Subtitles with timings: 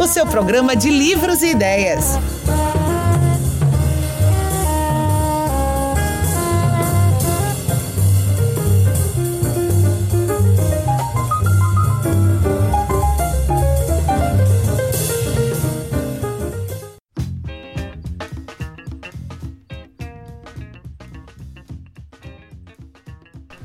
[0.00, 2.18] o seu programa de livros e ideias.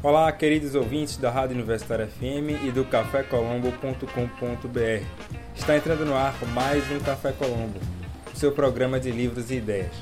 [0.03, 5.24] Olá, queridos ouvintes da Rádio Universitária FM e do cafécolombo.com.br.
[5.65, 7.79] Está entrando no ar mais um Café Colombo,
[8.35, 9.95] seu programa de livros e ideias.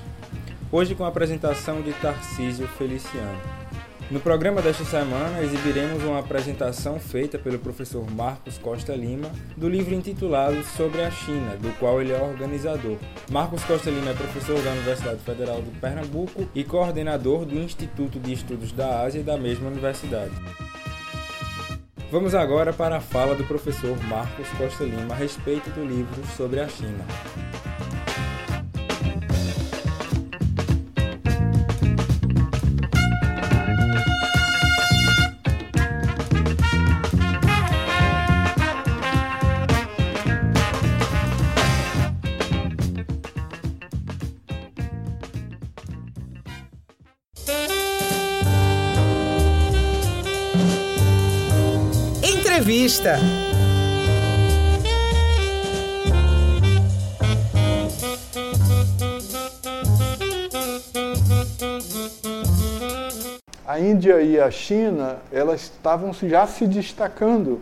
[0.70, 3.40] Hoje com a apresentação de Tarcísio Feliciano.
[4.12, 9.94] No programa desta semana, exibiremos uma apresentação feita pelo professor Marcos Costa Lima do livro
[9.94, 12.98] intitulado Sobre a China, do qual ele é organizador.
[13.32, 18.34] Marcos Costa Lima é professor da Universidade Federal de Pernambuco e coordenador do Instituto de
[18.34, 20.34] Estudos da Ásia da mesma universidade.
[22.14, 26.60] Vamos agora para a fala do professor Marcos Costa Lima a respeito do livro Sobre
[26.60, 27.04] a China.
[63.68, 67.60] A Índia e a China, elas estavam já se destacando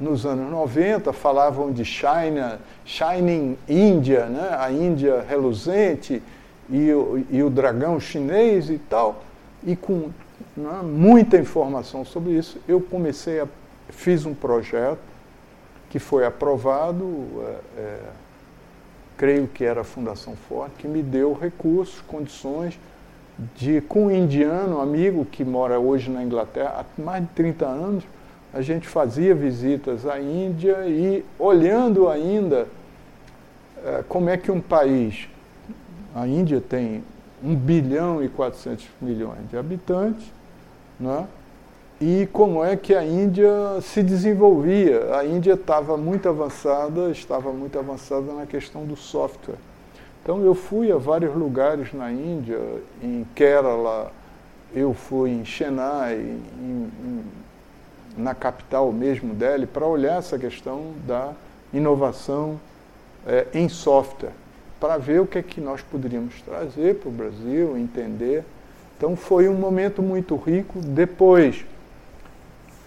[0.00, 4.56] nos anos 90, falavam de China, Shining India, né?
[4.58, 6.22] a Índia reluzente
[6.70, 9.22] e, o, e o dragão chinês e tal.
[9.62, 10.08] E com
[10.56, 13.46] né, muita informação sobre isso, eu comecei a
[13.90, 15.00] fiz um projeto
[15.90, 17.26] que foi aprovado,
[17.76, 18.00] é, é,
[19.16, 22.78] creio que era a Fundação Forte, que me deu recursos, condições
[23.56, 28.04] de, com um indiano, amigo que mora hoje na Inglaterra há mais de 30 anos,
[28.52, 32.66] a gente fazia visitas à Índia e olhando ainda
[33.84, 35.28] é, como é que um país,
[36.14, 37.04] a Índia tem
[37.42, 40.26] 1 bilhão e 400 milhões de habitantes,
[40.98, 41.24] não é?
[42.00, 43.50] E como é que a Índia
[43.82, 45.16] se desenvolvia.
[45.16, 49.58] A Índia estava muito avançada, estava muito avançada na questão do software.
[50.22, 52.60] Então eu fui a vários lugares na Índia,
[53.02, 54.12] em Kerala,
[54.74, 57.24] eu fui em Chennai, em, em,
[58.16, 61.32] na capital mesmo Delhi, para olhar essa questão da
[61.72, 62.60] inovação
[63.26, 64.32] é, em software,
[64.78, 68.44] para ver o que é que nós poderíamos trazer para o Brasil, entender.
[68.96, 70.78] Então foi um momento muito rico.
[70.80, 71.64] Depois,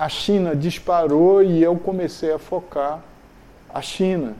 [0.01, 3.03] a China disparou e eu comecei a focar
[3.71, 4.33] a China.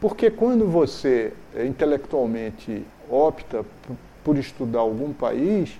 [0.00, 3.62] Porque quando você eh, intelectualmente opta
[4.24, 5.78] por estudar algum país,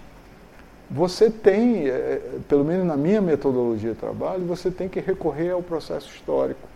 [0.90, 5.62] você tem, eh, pelo menos na minha metodologia de trabalho, você tem que recorrer ao
[5.62, 6.68] processo histórico.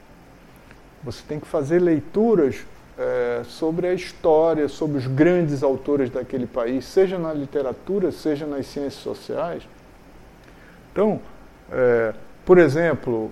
[1.04, 2.64] Você tem que fazer leituras
[2.96, 8.64] é, sobre a história, sobre os grandes autores daquele país, seja na literatura, seja nas
[8.64, 9.62] ciências sociais.
[10.90, 11.20] Então,
[11.70, 12.12] é,
[12.50, 13.30] por exemplo,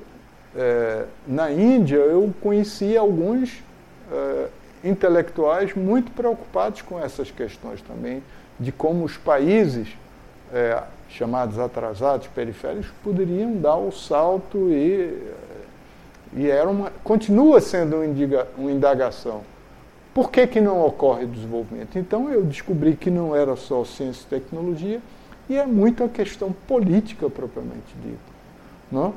[0.54, 3.64] é, na Índia eu conheci alguns
[4.12, 4.46] é,
[4.84, 8.22] intelectuais muito preocupados com essas questões também,
[8.60, 9.88] de como os países
[10.54, 15.20] é, chamados atrasados, periféricos, poderiam dar o salto e,
[16.34, 17.96] e era uma, continua sendo
[18.56, 19.42] uma indagação.
[20.14, 21.98] Por que, que não ocorre desenvolvimento?
[21.98, 25.00] Então eu descobri que não era só ciência e tecnologia,
[25.48, 28.27] e é muito a questão política propriamente dita.
[28.90, 29.14] Não?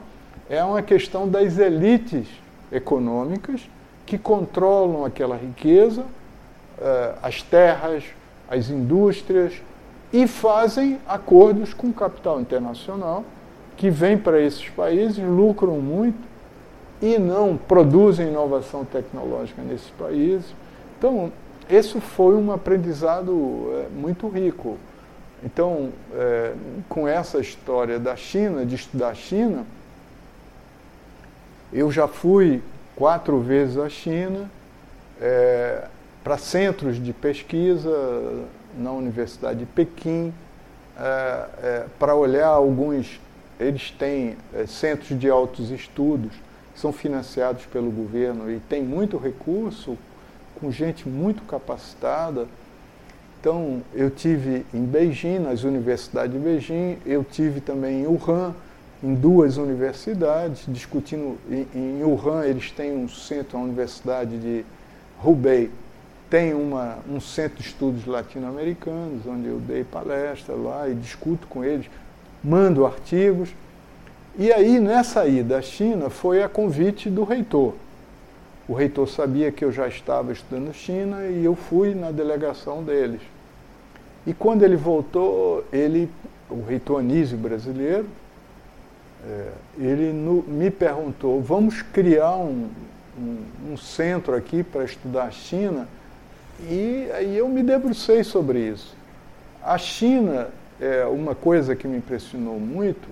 [0.50, 2.28] É uma questão das elites
[2.72, 3.62] econômicas
[4.06, 6.04] que controlam aquela riqueza,
[6.80, 8.04] eh, as terras,
[8.50, 9.54] as indústrias
[10.12, 13.24] e fazem acordos com o capital internacional
[13.78, 16.20] que vem para esses países, lucram muito
[17.02, 20.54] e não produzem inovação tecnológica nesses países.
[20.98, 21.32] Então,
[21.70, 23.32] esse foi um aprendizado
[23.74, 24.78] eh, muito rico.
[25.44, 26.54] Então, é,
[26.88, 29.66] com essa história da China, de estudar a China,
[31.74, 32.62] eu já fui
[32.96, 34.50] quatro vezes à China
[35.20, 35.88] é,
[36.24, 37.90] para centros de pesquisa
[38.78, 40.34] na Universidade de Pequim,
[40.98, 43.20] é, é, para olhar alguns.
[43.60, 46.34] Eles têm é, centros de altos estudos,
[46.76, 49.98] são financiados pelo governo e tem muito recurso,
[50.60, 52.48] com gente muito capacitada
[53.42, 58.54] então, eu tive em Beijing, nas universidades de Beijing, eu tive também em Wuhan,
[59.04, 61.40] em duas universidades, discutindo.
[61.50, 64.64] Em, em Wuhan, eles têm um centro, uma universidade de
[65.24, 65.72] Hubei
[66.32, 71.62] tem uma, um centro de estudos latino-americanos, onde eu dei palestra lá e discuto com
[71.62, 71.88] eles,
[72.42, 73.50] mando artigos.
[74.40, 77.74] E aí, nessa ida à China, foi a convite do reitor.
[78.68, 83.22] O reitor sabia que eu já estava estudando China e eu fui na delegação deles.
[84.26, 86.10] E quando ele voltou, ele,
[86.50, 88.08] o reitor Anísio brasileiro,
[89.28, 89.48] é,
[89.78, 92.70] ele no, me perguntou: vamos criar um,
[93.20, 95.88] um, um centro aqui para estudar a China?
[96.70, 98.96] E aí eu me debrucei sobre isso.
[99.64, 100.50] A China,
[100.80, 103.08] é, uma coisa que me impressionou muito,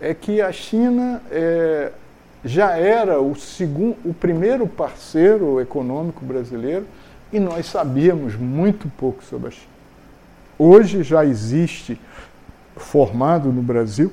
[0.00, 1.92] é que a China é,
[2.44, 6.86] já era o, segundo, o primeiro parceiro econômico brasileiro
[7.32, 9.70] e nós sabíamos muito pouco sobre a China.
[10.58, 12.00] Hoje já existe
[12.76, 14.12] formado no Brasil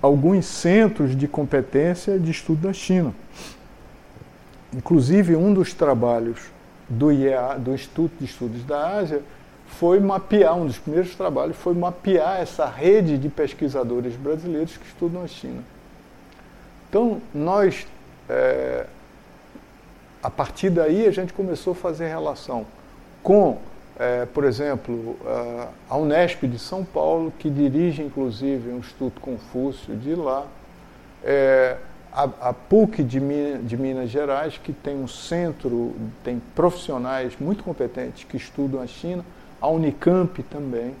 [0.00, 3.12] alguns centros de competência de estudo da China.
[4.74, 6.38] Inclusive, um dos trabalhos
[6.88, 9.22] do IEA, do Instituto de Estudos da Ásia,
[9.66, 15.22] foi mapear, um dos primeiros trabalhos foi mapear essa rede de pesquisadores brasileiros que estudam
[15.22, 15.62] a China.
[16.88, 17.86] Então, nós,
[18.28, 18.86] é,
[20.22, 22.66] a partir daí, a gente começou a fazer relação
[23.22, 23.58] com,
[23.98, 25.16] é, por exemplo,
[25.88, 30.46] a Unesp de São Paulo, que dirige, inclusive, um Instituto Confúcio de lá,
[31.22, 31.76] é,
[32.12, 33.20] a, a, PUC de,
[33.58, 35.94] de Minas Gerais, que tem um centro,
[36.24, 39.24] tem profissionais muito competentes que estudam a China,
[39.60, 40.94] a Unicamp também.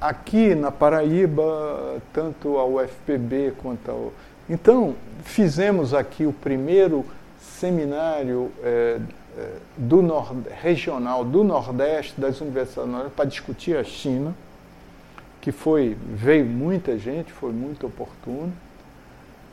[0.00, 3.94] Aqui na Paraíba, tanto a UFPB quanto a
[4.50, 7.06] então, fizemos aqui o primeiro
[7.40, 8.98] seminário é,
[9.38, 10.02] é, do
[10.60, 14.34] regional do Nordeste das universidades para discutir a China,
[15.40, 18.52] que foi veio muita gente, foi muito oportuno.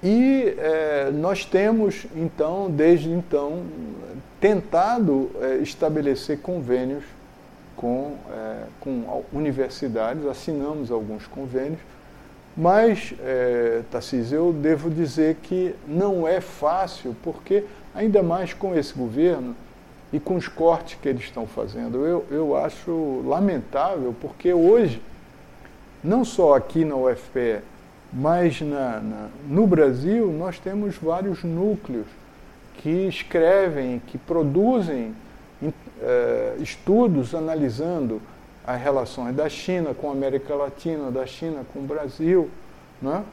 [0.01, 3.65] E é, nós temos, então, desde então,
[4.41, 7.03] tentado é, estabelecer convênios
[7.75, 11.79] com, é, com universidades, assinamos alguns convênios
[12.57, 13.83] mas, é,
[14.31, 17.63] eu devo dizer que não é fácil, porque,
[17.93, 19.55] ainda mais com esse governo
[20.11, 24.99] e com os cortes que eles estão fazendo, eu, eu acho lamentável, porque hoje,
[26.03, 27.59] não só aqui na UFPE,
[28.11, 32.07] mas na, na, no Brasil, nós temos vários núcleos
[32.77, 35.13] que escrevem, que produzem
[36.01, 38.19] é, estudos analisando
[38.67, 42.49] as relações da China com a América Latina, da China com o Brasil,
[43.01, 43.23] né?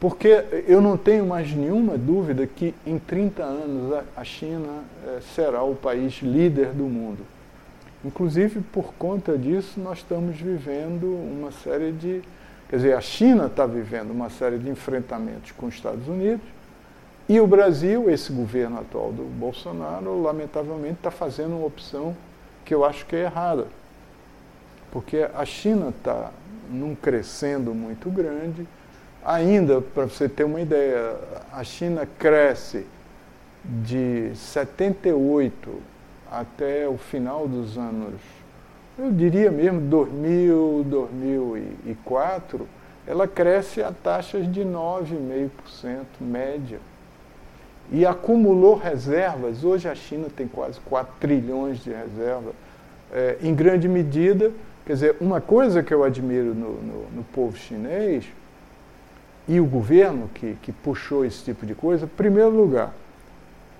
[0.00, 5.62] porque eu não tenho mais nenhuma dúvida que em 30 anos a China é, será
[5.62, 7.24] o país líder do mundo.
[8.04, 12.22] Inclusive, por conta disso, nós estamos vivendo uma série de.
[12.68, 16.44] Quer dizer, a China está vivendo uma série de enfrentamentos com os Estados Unidos
[17.28, 22.16] e o Brasil, esse governo atual do Bolsonaro, lamentavelmente está fazendo uma opção
[22.64, 23.66] que eu acho que é errada
[24.96, 26.30] porque a China está
[26.70, 28.66] num crescendo muito grande.
[29.22, 31.14] Ainda, para você ter uma ideia,
[31.52, 32.86] a China cresce
[33.62, 35.82] de 78
[36.32, 38.14] até o final dos anos,
[38.98, 42.66] eu diria mesmo 2000, 2004,
[43.06, 46.80] ela cresce a taxas de 9,5% média.
[47.92, 49.62] E acumulou reservas.
[49.62, 52.54] Hoje a China tem quase 4 trilhões de reservas,
[53.12, 54.50] é, em grande medida
[54.86, 58.24] Quer dizer, uma coisa que eu admiro no, no, no povo chinês
[59.48, 62.94] e o governo que, que puxou esse tipo de coisa, em primeiro lugar,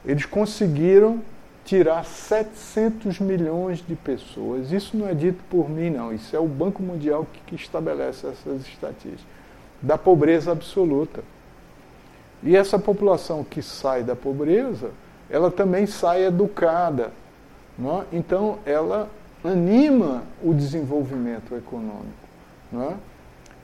[0.04, 1.20] eles conseguiram
[1.64, 4.72] tirar 700 milhões de pessoas.
[4.72, 6.12] Isso não é dito por mim, não.
[6.12, 9.25] Isso é o Banco Mundial que, que estabelece essas estatísticas.
[9.80, 11.22] Da pobreza absoluta.
[12.42, 14.90] E essa população que sai da pobreza,
[15.30, 17.12] ela também sai educada.
[17.78, 18.04] Não é?
[18.12, 19.08] Então, ela
[19.47, 22.26] anima o desenvolvimento econômico.
[22.75, 22.95] É?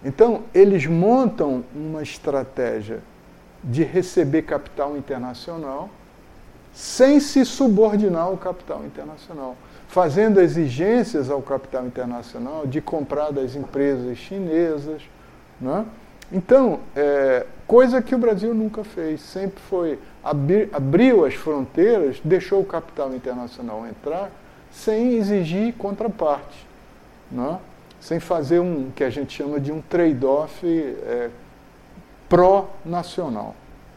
[0.05, 3.01] Então, eles montam uma estratégia
[3.63, 5.89] de receber capital internacional
[6.73, 9.57] sem se subordinar ao capital internacional,
[9.89, 15.03] fazendo exigências ao capital internacional de comprar das empresas chinesas.
[15.63, 15.85] É?
[16.33, 22.61] Então, é, coisa que o Brasil nunca fez, sempre foi abrir, abriu as fronteiras, deixou
[22.61, 24.31] o capital internacional entrar
[24.73, 26.67] sem exigir contraparte,
[27.31, 27.59] né?
[28.01, 31.31] sem fazer um que a gente chama de um trade-off é,
[32.29, 33.55] pró-nacional,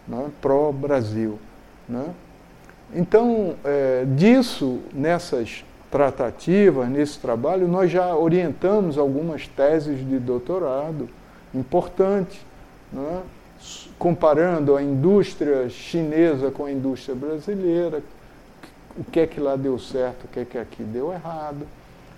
[0.07, 0.29] né?
[0.41, 1.39] pró-Brasil.
[1.87, 2.05] Né?
[2.93, 11.09] Então, é, disso, nessas tratativas, nesse trabalho, nós já orientamos algumas teses de doutorado
[11.53, 12.39] importantes,
[12.91, 13.21] né?
[13.97, 18.03] comparando a indústria chinesa com a indústria brasileira,
[18.97, 21.67] o que é que lá deu certo, o que é que aqui deu errado.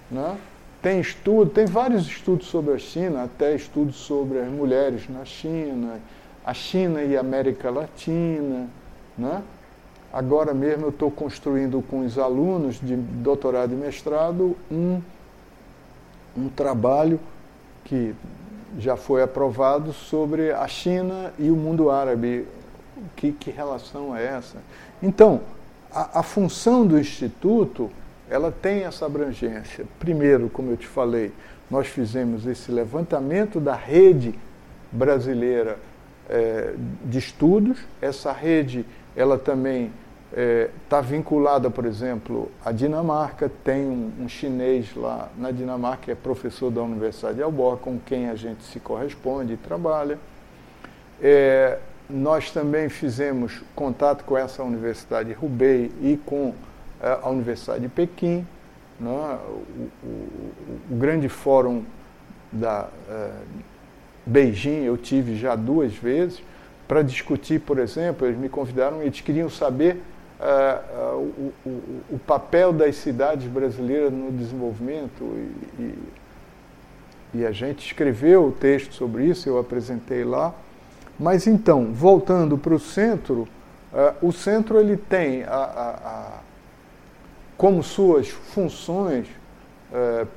[0.10, 0.38] Né?
[0.82, 6.00] Tem estudo, tem vários estudos sobre a China, até estudos sobre as mulheres na China,
[6.46, 8.68] a China e a América Latina.
[9.18, 9.42] Né?
[10.14, 15.02] Agora mesmo eu estou construindo com os alunos de doutorado e mestrado um,
[16.38, 17.20] um trabalho
[17.84, 18.14] que
[18.78, 22.48] já foi aprovado sobre a China e o mundo árabe.
[23.16, 24.58] Que, que relação é essa?
[25.02, 25.42] Então,
[25.92, 27.90] a, a função do Instituto
[28.30, 29.86] ela tem essa abrangência.
[30.00, 31.32] Primeiro, como eu te falei,
[31.70, 34.38] nós fizemos esse levantamento da rede
[34.92, 35.78] brasileira
[36.30, 36.74] é,
[37.06, 37.80] de estudos.
[38.02, 39.92] Essa rede, ela também
[40.84, 43.50] está é, vinculada, por exemplo, à Dinamarca.
[43.64, 47.98] Tem um, um, chinês lá na Dinamarca que é professor da Universidade de Alborg, com
[47.98, 50.20] quem a gente se corresponde e trabalha.
[51.22, 51.80] É,
[52.10, 56.54] nós também fizemos contato com essa Universidade de Hubei e com
[57.02, 58.48] é, a Universidade de Pequim,
[59.00, 60.08] né, o, o,
[60.92, 61.84] o, grande fórum
[62.52, 63.32] da é,
[64.26, 66.42] Beijing eu tive já duas vezes
[66.88, 70.02] para discutir, por exemplo, eles me convidaram, eles queriam saber
[70.40, 70.80] é,
[71.14, 71.52] o,
[72.12, 78.94] o, papel das cidades brasileiras no desenvolvimento e, e, e a gente escreveu o texto
[78.94, 80.54] sobre isso, eu apresentei lá.
[81.20, 83.48] Mas então, voltando para o centro,
[84.22, 86.40] o centro ele tem a, a, a
[87.58, 89.28] como suas funções,
[89.92, 90.28] eh,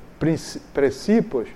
[0.73, 1.47] princípios,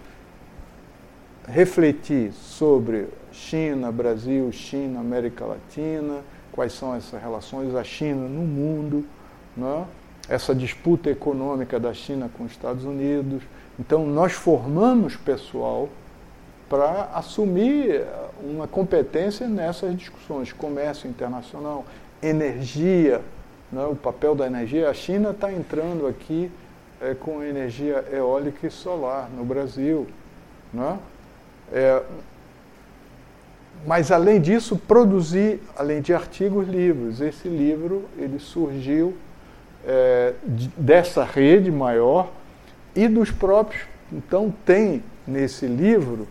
[1.48, 9.06] refletir sobre China, Brasil, China, América Latina, quais são essas relações, a China no mundo,
[9.58, 9.86] né?
[10.30, 13.44] essa disputa econômica da China com os Estados Unidos.
[13.80, 15.90] Então, nós formamos pessoal
[16.70, 18.04] para assumir
[18.44, 21.86] uma competência nessas discussões, comércio internacional,
[22.22, 23.22] energia,
[23.72, 24.90] né, o papel da energia.
[24.90, 26.52] A China está entrando aqui
[27.02, 30.08] é, com energia eólica e solar no Brasil.
[30.74, 31.00] Né?
[31.72, 32.04] É,
[33.86, 37.22] mas além disso, produzir, além de artigos, livros.
[37.22, 39.16] Esse livro ele surgiu
[39.86, 42.32] é, de, dessa rede maior
[42.96, 43.84] e dos próprios.
[44.12, 46.28] Então tem nesse livro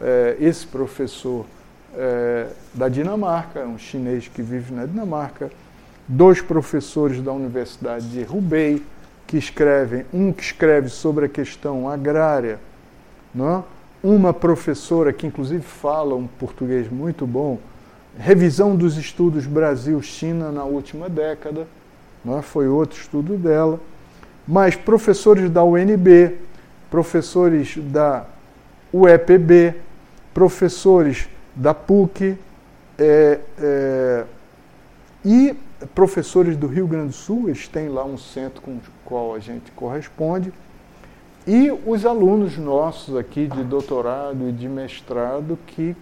[0.00, 1.46] é, esse professor
[1.94, 5.50] é, da Dinamarca, um chinês que vive na Dinamarca,
[6.06, 8.82] dois professores da Universidade de Hubei,
[9.26, 12.58] que escrevem, um que escreve sobre a questão agrária,
[13.34, 13.58] não?
[13.58, 13.78] É?
[14.02, 17.58] uma professora que inclusive fala um português muito bom,
[18.16, 21.66] revisão dos estudos Brasil-China na última década,
[22.24, 22.42] não é?
[22.42, 23.80] foi outro estudo dela,
[24.46, 26.36] mas professores da UNB,
[26.90, 28.24] professores da
[28.92, 29.74] UEPB,
[30.38, 32.38] professores da PUC,
[32.96, 34.24] é, é,
[35.24, 35.52] e
[35.96, 39.40] professores do Rio Grande do Sul, eles têm lá um centro com o qual a
[39.40, 40.52] gente corresponde,
[41.44, 45.96] e os alunos nossos aqui de doutorado e de mestrado, que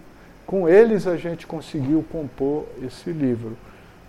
[0.45, 3.57] com eles a gente conseguiu compor esse livro.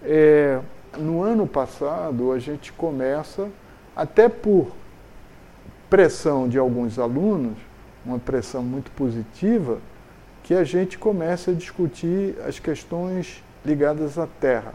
[0.02, 0.60] É,
[0.98, 3.48] no ano passado, a gente começa,
[3.96, 4.72] até por
[5.88, 7.56] pressão de alguns alunos,
[8.04, 9.78] uma pressão muito positiva,
[10.48, 14.72] que a gente começa a discutir as questões ligadas à terra.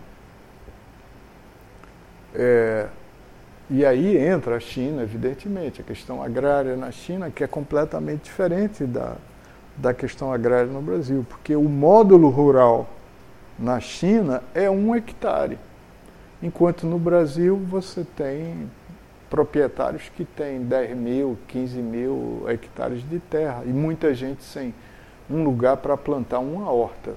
[2.36, 2.86] É,
[3.72, 8.84] e aí entra a China, evidentemente, a questão agrária na China, que é completamente diferente
[8.84, 9.16] da,
[9.76, 12.88] da questão agrária no Brasil, porque o módulo rural
[13.58, 15.58] na China é um hectare,
[16.40, 18.70] enquanto no Brasil você tem
[19.28, 24.72] proprietários que têm 10 mil, 15 mil hectares de terra e muita gente sem
[25.34, 27.14] um lugar para plantar uma horta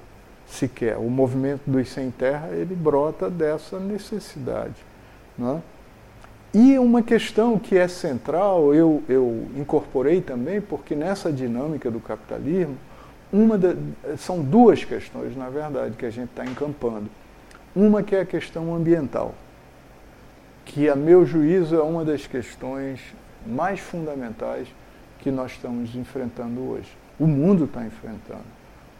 [0.46, 0.96] sequer.
[0.96, 4.84] O movimento dos sem terra ele brota dessa necessidade.
[5.36, 5.60] Né?
[6.54, 12.76] E uma questão que é central, eu, eu incorporei também, porque nessa dinâmica do capitalismo,
[13.32, 13.74] uma da,
[14.16, 17.10] são duas questões, na verdade, que a gente está encampando.
[17.74, 19.34] Uma que é a questão ambiental,
[20.64, 23.00] que, a meu juízo, é uma das questões
[23.46, 24.66] mais fundamentais
[25.18, 26.88] que nós estamos enfrentando hoje.
[27.18, 28.44] O mundo está enfrentando.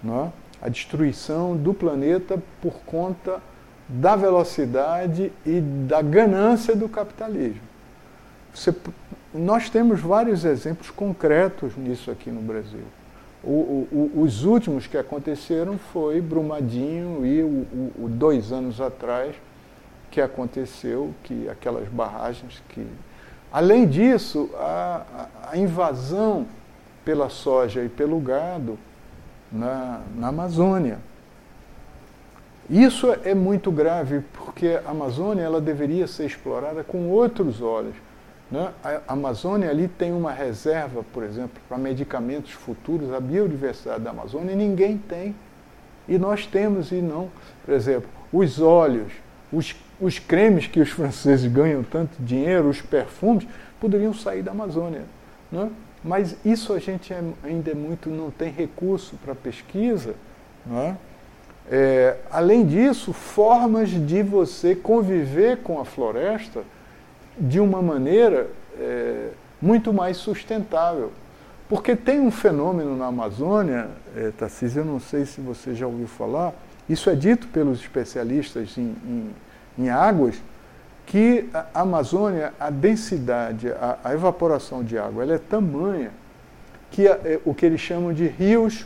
[0.03, 0.33] Não é?
[0.63, 3.41] A destruição do planeta por conta
[3.89, 7.61] da velocidade e da ganância do capitalismo.
[8.53, 8.75] Você,
[9.35, 12.85] nós temos vários exemplos concretos nisso aqui no Brasil.
[13.45, 17.67] O, o, os últimos que aconteceram foi Brumadinho e o,
[18.05, 19.37] o, dois anos atrás
[20.11, 22.85] que aconteceu, que aquelas barragens que.
[23.53, 26.47] Além disso, a, a invasão
[27.07, 28.77] pela soja e pelo gado
[29.51, 30.99] na, na Amazônia
[32.69, 37.95] Isso é muito grave porque a Amazônia ela deveria ser explorada com outros olhos.
[38.51, 38.73] Né?
[38.83, 44.57] A Amazônia ali tem uma reserva, por exemplo, para medicamentos futuros, a biodiversidade da Amazônia,
[44.57, 45.33] ninguém tem.
[46.09, 47.31] E nós temos e não.
[47.65, 49.13] Por exemplo, os óleos,
[49.53, 53.47] os, os cremes que os franceses ganham tanto dinheiro, os perfumes,
[53.81, 55.05] poderiam sair da Amazônia.
[55.53, 55.71] Né?
[56.07, 60.15] Mas isso a gente é, ainda é muito, não tem recurso para pesquisa.
[60.65, 60.97] Né?
[61.69, 66.63] É, além disso, formas de você conviver com a floresta
[67.37, 68.49] de uma maneira
[68.79, 71.11] é, muito mais sustentável.
[71.69, 76.07] Porque tem um fenômeno na Amazônia, é, Tarcísio, eu não sei se você já ouviu
[76.07, 76.55] falar,
[76.89, 79.31] isso é dito pelos especialistas em, em,
[79.77, 80.37] em águas,
[81.07, 86.11] que a Amazônia, a densidade, a, a, evaporação de água, ela é tamanha
[86.91, 88.85] que a, é, o que eles chamam de rios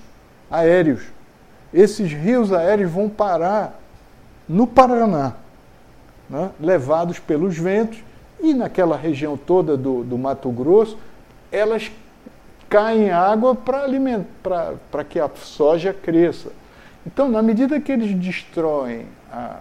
[0.51, 1.03] aéreos.
[1.73, 3.81] Esses rios aéreos vão parar
[4.47, 5.35] no Paraná,
[6.29, 7.99] né, levados pelos ventos,
[8.43, 10.99] e naquela região toda do, do Mato Grosso,
[11.51, 11.91] elas
[12.69, 16.53] caem água para que a soja cresça.
[17.07, 19.61] Então, na medida que eles destroem a,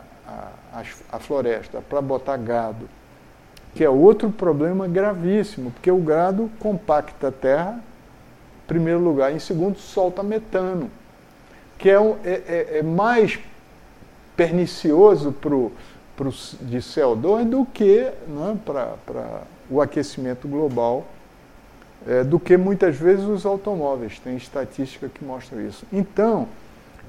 [0.72, 2.88] a, floresta para botar gado,
[3.74, 7.80] que é outro problema gravíssimo, porque o gado compacta a terra,
[8.64, 10.90] em primeiro lugar, em segundo, solta metano,
[11.78, 13.40] que é, é, é, é mais
[14.36, 15.72] pernicioso pro,
[16.16, 21.06] pro, de CO2 do que né, para o aquecimento global,
[22.08, 24.20] é, do que muitas vezes os automóveis.
[24.20, 25.86] Tem estatística que mostra isso.
[25.92, 26.48] Então,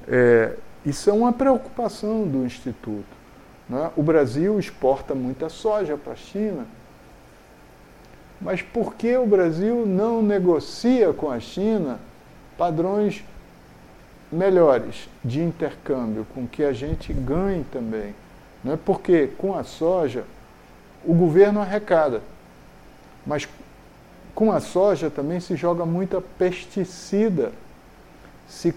[0.07, 3.20] é, isso é uma preocupação do Instituto.
[3.71, 3.89] Né?
[3.95, 6.65] O Brasil exporta muita soja para a China.
[8.41, 11.97] Mas por que o Brasil não negocia com a China
[12.57, 13.23] padrões
[14.29, 18.13] melhores de intercâmbio, com que a gente ganhe também?
[18.61, 20.25] Não é porque com a soja
[21.05, 22.21] o governo arrecada,
[23.25, 23.47] mas
[24.35, 27.53] com a soja também se joga muita pesticida,
[28.47, 28.71] se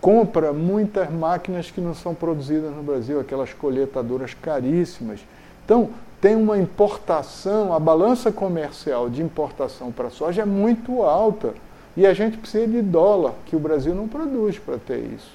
[0.00, 5.20] compra muitas máquinas que não são produzidas no Brasil, aquelas colheitadoras caríssimas.
[5.64, 11.54] Então, tem uma importação, a balança comercial de importação para soja é muito alta.
[11.96, 15.32] E a gente precisa de dólar, que o Brasil não produz para ter isso.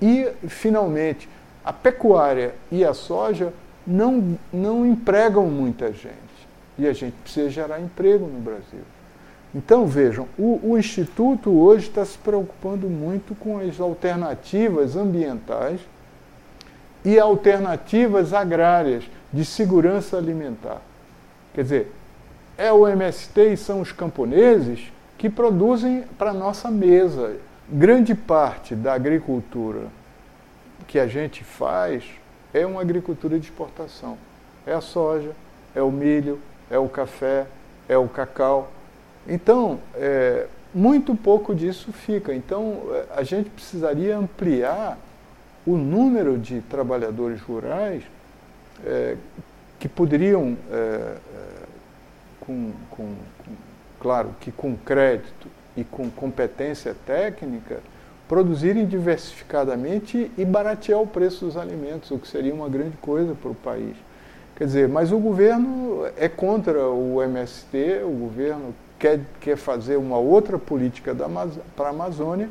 [0.00, 1.28] E, finalmente,
[1.64, 3.52] a pecuária e a soja
[3.86, 6.16] não, não empregam muita gente.
[6.78, 8.80] E a gente precisa gerar emprego no Brasil.
[9.54, 15.80] Então, vejam, o, o Instituto hoje está se preocupando muito com as alternativas ambientais
[17.04, 20.80] e alternativas agrárias de segurança alimentar.
[21.54, 21.92] Quer dizer,
[22.56, 27.36] é o MST e são os camponeses que produzem para a nossa mesa.
[27.68, 29.86] Grande parte da agricultura
[30.86, 32.04] que a gente faz
[32.52, 34.16] é uma agricultura de exportação.
[34.66, 35.30] É a soja,
[35.74, 36.38] é o milho,
[36.70, 37.46] é o café,
[37.88, 38.70] é o cacau.
[39.26, 42.34] Então, é, muito pouco disso fica.
[42.34, 44.98] Então, é, a gente precisaria ampliar
[45.66, 48.02] o número de trabalhadores rurais
[48.84, 49.16] é,
[49.78, 51.18] que poderiam, é, é
[52.40, 53.52] com, com, com,
[54.00, 57.80] claro, que com crédito e com competência técnica,
[58.28, 63.50] produzirem diversificadamente e baratear o preço dos alimentos, o que seria uma grande coisa para
[63.50, 63.94] o país.
[64.56, 70.16] Quer dizer, mas o governo é contra o MST, o governo quer, quer fazer uma
[70.16, 71.12] outra política
[71.74, 72.48] para a Amazônia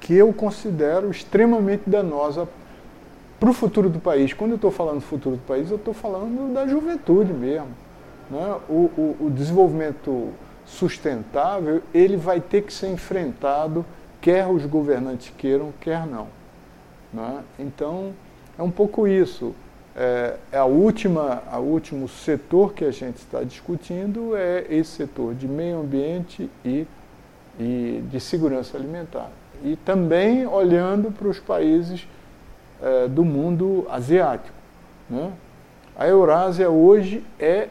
[0.00, 2.48] que eu considero extremamente danosa
[3.38, 4.32] para o futuro do país.
[4.32, 7.68] Quando eu estou falando futuro do país, eu estou falando da juventude mesmo.
[8.30, 8.56] Né?
[8.70, 10.30] O, o, o, desenvolvimento
[10.64, 13.84] sustentável ele vai ter que ser enfrentado,
[14.18, 16.28] quer os governantes queiram, quer não.
[17.12, 17.42] Né?
[17.58, 18.14] Então,
[18.58, 19.54] é um pouco isso
[19.96, 25.34] é, é, a última, a último setor que a gente está discutindo é esse setor
[25.34, 26.86] de meio ambiente e,
[27.58, 29.30] e de segurança alimentar.
[29.64, 32.06] E também olhando para os países
[32.80, 34.56] é, do mundo asiático.
[35.08, 35.32] Né?
[35.96, 37.68] A Eurásia hoje é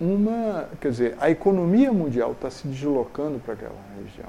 [0.00, 4.28] uma, quer dizer, a economia mundial está se deslocando para aquela região.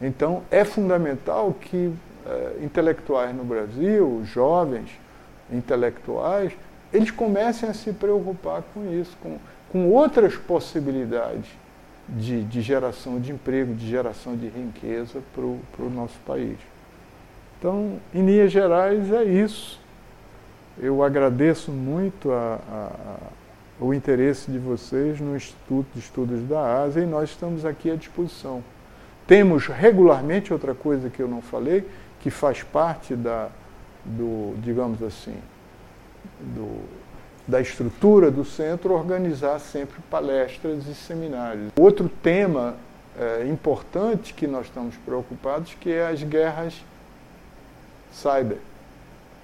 [0.00, 1.94] Então é fundamental que
[2.26, 4.90] é, intelectuais no Brasil, jovens,
[5.52, 6.52] intelectuais,
[6.92, 9.38] eles comecem a se preocupar com isso, com,
[9.70, 11.48] com outras possibilidades
[12.08, 15.44] de, de geração de emprego, de geração de riqueza para
[15.84, 16.58] o nosso país.
[17.58, 19.80] Então, em linhas gerais, é isso.
[20.78, 23.16] Eu agradeço muito a, a,
[23.84, 27.96] o interesse de vocês no Instituto de Estudos da Ásia e nós estamos aqui à
[27.96, 28.62] disposição.
[29.26, 31.86] Temos regularmente outra coisa que eu não falei,
[32.20, 33.48] que faz parte da,
[34.04, 35.36] do digamos assim,
[36.40, 36.82] do,
[37.46, 41.70] da estrutura do centro, organizar sempre palestras e seminários.
[41.78, 42.76] Outro tema
[43.18, 46.74] é, importante que nós estamos preocupados que é as guerras
[48.12, 48.58] cyber,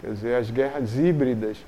[0.00, 1.58] quer dizer, as guerras híbridas,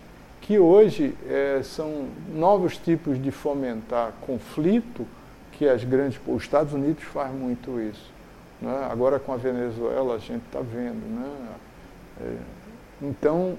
[0.41, 5.07] que hoje é, são novos tipos de fomentar conflito
[5.53, 8.11] que as grandes, os Estados Unidos faz muito isso.
[8.61, 8.89] Né?
[8.91, 11.07] Agora com a Venezuela a gente está vendo.
[11.07, 11.49] Né?
[12.23, 12.37] É,
[13.03, 13.57] então,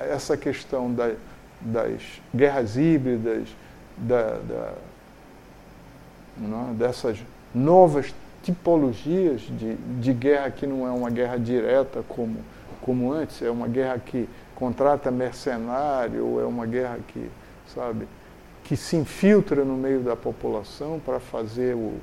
[0.00, 1.12] essa questão da,
[1.60, 2.02] das
[2.34, 3.48] guerras híbridas,
[3.96, 4.72] da, da,
[6.36, 6.74] né?
[6.78, 7.18] dessas
[7.54, 12.36] novas tipologias de, de guerra que não é uma guerra direta como,
[12.80, 17.30] como antes, é uma guerra que contrata mercenário, ou é uma guerra que,
[17.74, 18.08] sabe,
[18.64, 21.94] que se infiltra no meio da população para fazer o,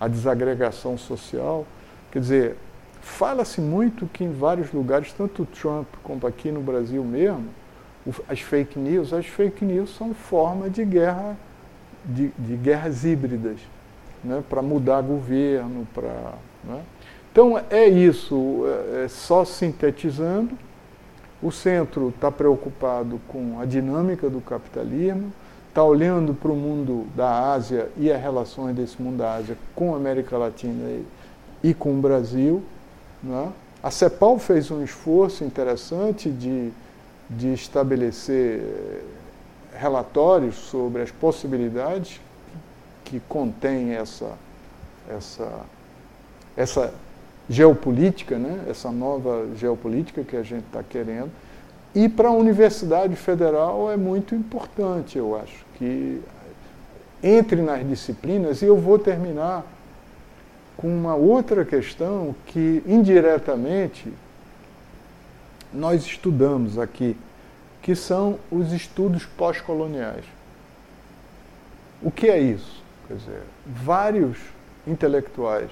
[0.00, 1.66] a desagregação social.
[2.10, 2.56] Quer dizer,
[3.06, 7.46] fala-se muito que em vários lugares, tanto o Trump como aqui no Brasil mesmo,
[8.28, 11.36] as fake news, as fake news são forma de guerra,
[12.04, 13.58] de, de guerras híbridas,
[14.22, 16.34] né, para mudar governo, para.
[16.64, 16.82] Né?
[17.32, 20.56] Então é isso, é, é só sintetizando.
[21.42, 25.32] O centro está preocupado com a dinâmica do capitalismo,
[25.68, 29.94] está olhando para o mundo da Ásia e as relações desse mundo da Ásia com
[29.94, 31.04] a América Latina e,
[31.62, 32.62] e com o Brasil.
[33.26, 33.52] Né?
[33.82, 36.70] A CEPAL fez um esforço interessante de,
[37.28, 39.00] de estabelecer eh,
[39.76, 42.20] relatórios sobre as possibilidades
[43.04, 44.32] que contém essa,
[45.08, 45.60] essa,
[46.56, 46.94] essa
[47.48, 48.64] geopolítica, né?
[48.68, 51.30] essa nova geopolítica que a gente está querendo.
[51.94, 56.20] E para a Universidade Federal é muito importante, eu acho, que
[57.22, 59.64] entre nas disciplinas, e eu vou terminar
[60.76, 64.12] com uma outra questão que indiretamente
[65.72, 67.16] nós estudamos aqui,
[67.82, 70.24] que são os estudos pós-coloniais.
[72.02, 72.82] O que é isso?
[73.08, 74.38] Quer dizer, vários
[74.86, 75.70] intelectuais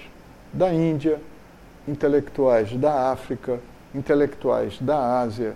[0.52, 1.20] da Índia,
[1.86, 3.60] intelectuais da África,
[3.94, 5.54] intelectuais da Ásia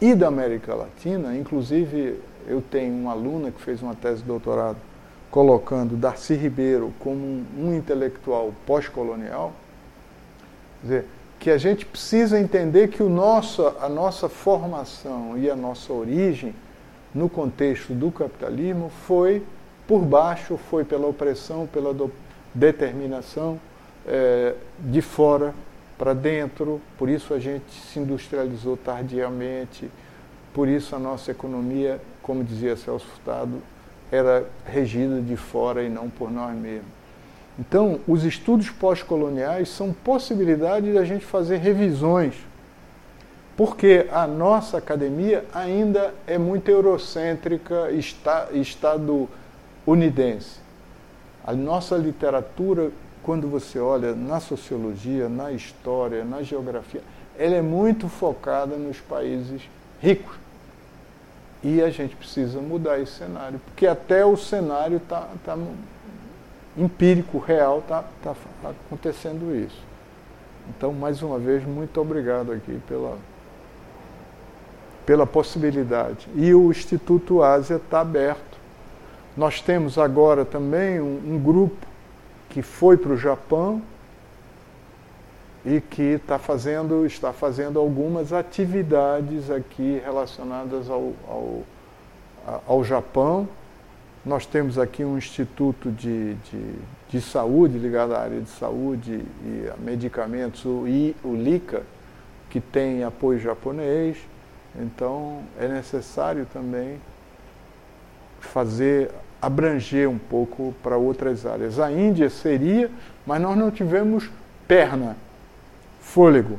[0.00, 4.78] e da América Latina, inclusive eu tenho uma aluna que fez uma tese de doutorado
[5.30, 9.52] colocando Darcy Ribeiro como um, intelectual pós-colonial,
[10.82, 11.06] dizer,
[11.38, 16.54] que a gente precisa entender que o nosso, a nossa formação e a nossa origem
[17.14, 19.42] no contexto do capitalismo foi
[19.86, 21.94] por baixo, foi pela opressão, pela
[22.54, 23.58] determinação
[24.06, 25.54] é, de fora
[25.96, 29.90] para dentro, por isso a gente se industrializou tardiamente,
[30.54, 33.60] por isso a nossa economia, como dizia Celso Furtado,
[34.10, 36.88] era regida de fora e não por nós mesmos.
[37.58, 42.34] Então, os estudos pós-coloniais são possibilidade de a gente fazer revisões,
[43.56, 50.58] porque a nossa academia ainda é muito eurocêntrica, está, estadunidense.
[51.44, 52.90] A nossa literatura,
[53.22, 57.02] quando você olha na sociologia, na história, na geografia,
[57.38, 59.62] ela é muito focada nos países
[60.00, 60.36] ricos
[61.62, 65.58] e a gente precisa mudar esse cenário, porque até o cenário está tá,
[66.76, 69.82] empírico, real, está tá acontecendo isso.
[70.68, 73.18] Então, mais uma vez, muito obrigado aqui pela,
[75.04, 76.28] pela possibilidade.
[76.34, 78.58] E o Instituto Ásia está aberto.
[79.36, 81.86] Nós temos agora também um, um grupo
[82.48, 83.82] que foi para o Japão
[85.64, 91.62] e que está fazendo, está fazendo algumas atividades aqui relacionadas ao, ao,
[92.66, 93.48] ao Japão.
[94.24, 96.74] Nós temos aqui um instituto de, de,
[97.08, 101.82] de, saúde ligado à área de saúde e a medicamentos, o, I, o LICA,
[102.48, 104.16] que tem apoio japonês.
[104.78, 107.00] Então é necessário também
[108.40, 111.78] fazer abranger um pouco para outras áreas.
[111.78, 112.90] A Índia seria,
[113.26, 114.30] mas nós não tivemos
[114.68, 115.16] perna
[116.00, 116.58] fôlego.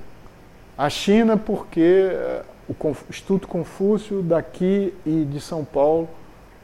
[0.78, 6.08] A China, porque eh, o Instituto Confúcio daqui e de São Paulo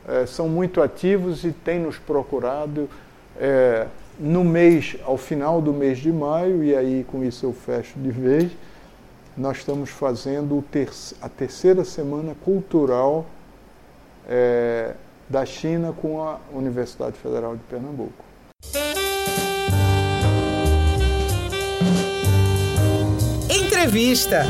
[0.08, 2.90] é, são muito ativos e têm nos procurado
[3.38, 3.86] é,
[4.18, 8.10] no mês, ao final do mês de maio, e aí com isso eu fecho de
[8.10, 8.50] vez,
[9.36, 10.63] nós estamos fazendo
[11.22, 13.26] a terceira semana cultural
[14.28, 14.94] é,
[15.30, 18.26] da China com a Universidade Federal de Pernambuco.
[23.88, 24.43] Entrevista.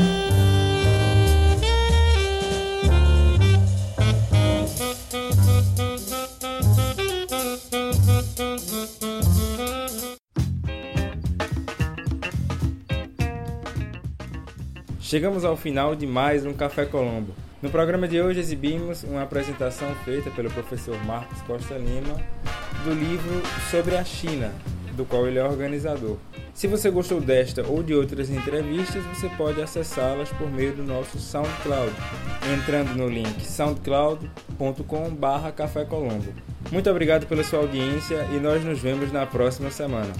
[15.00, 17.32] Chegamos ao final de mais um Café Colombo.
[17.62, 22.20] No programa de hoje exibimos uma apresentação feita pelo professor Marcos Costa Lima
[22.82, 24.52] do livro Sobre a China,
[24.96, 26.16] do qual ele é organizador.
[26.58, 31.16] Se você gostou desta ou de outras entrevistas, você pode acessá-las por meio do nosso
[31.16, 31.92] SoundCloud,
[32.52, 36.34] entrando no link soundcloud.com/café Colombo.
[36.72, 40.12] Muito obrigado pela sua audiência e nós nos vemos na próxima semana.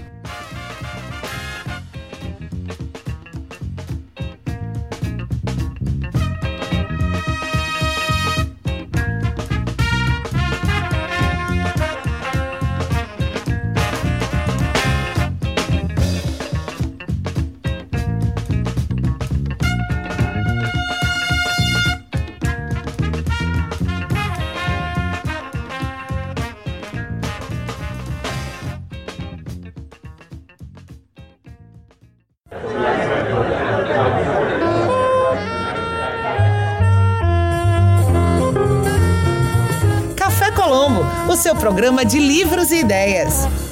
[41.69, 43.68] Programa de livros e ideias.